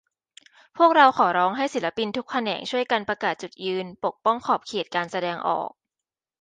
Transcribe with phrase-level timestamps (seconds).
[0.77, 5.69] พวกเราขอร้องให้ศิลปินทุกแขนง ช่วยกันประกาศจุดยืน ปกป้องขอบเขตการแสดงออก